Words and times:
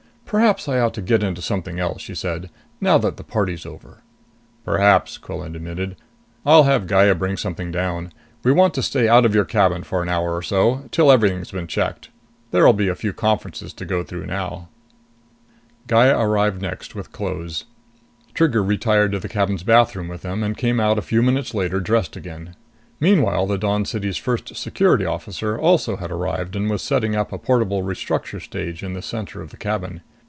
"Perhaps 0.31 0.69
I 0.69 0.79
ought 0.79 0.93
to 0.93 1.01
get 1.01 1.23
into 1.23 1.41
something 1.41 1.77
else," 1.77 2.01
she 2.01 2.15
said. 2.15 2.49
"Now 2.79 2.97
that 2.99 3.17
the 3.17 3.23
party's 3.25 3.65
over." 3.65 3.97
"Perhaps," 4.63 5.17
Quillan 5.17 5.57
admitted. 5.57 5.97
"I'll 6.45 6.63
have 6.63 6.87
Gaya 6.87 7.15
bring 7.15 7.35
something 7.35 7.69
down. 7.69 8.13
We 8.41 8.53
want 8.53 8.73
to 8.75 8.81
stay 8.81 9.09
out 9.09 9.25
of 9.25 9.35
your 9.35 9.43
cabin 9.43 9.83
for 9.83 10.01
an 10.01 10.07
hour 10.07 10.33
or 10.33 10.41
so 10.41 10.87
till 10.91 11.11
everything's 11.11 11.51
been 11.51 11.67
checked. 11.67 12.07
There'll 12.51 12.71
be 12.71 12.87
a 12.87 12.95
few 12.95 13.11
conferences 13.11 13.73
to 13.73 13.83
go 13.83 14.03
through 14.05 14.25
now." 14.25 14.69
Gaya 15.87 16.17
arrived 16.17 16.61
next, 16.61 16.95
with 16.95 17.11
clothes. 17.11 17.65
Trigger 18.33 18.63
retired 18.63 19.11
to 19.11 19.19
the 19.19 19.27
cabin's 19.27 19.63
bathroom 19.63 20.07
with 20.07 20.21
them 20.21 20.43
and 20.43 20.55
came 20.55 20.79
out 20.79 20.97
a 20.97 21.01
few 21.01 21.21
minutes 21.21 21.53
later, 21.53 21.81
dressed 21.81 22.15
again. 22.15 22.55
Meanwhile 23.01 23.47
the 23.47 23.57
Dawn 23.57 23.83
City's 23.83 24.15
First 24.15 24.55
Security 24.55 25.03
Officer 25.03 25.59
also 25.59 25.97
had 25.97 26.09
arrived 26.09 26.55
and 26.55 26.69
was 26.69 26.81
setting 26.81 27.17
up 27.17 27.33
a 27.33 27.37
portable 27.37 27.83
restructure 27.83 28.41
stage 28.41 28.81
in 28.81 28.93
the 28.93 29.01
center 29.01 29.41
of 29.41 29.49
the 29.49 29.57
cabin. 29.57 29.99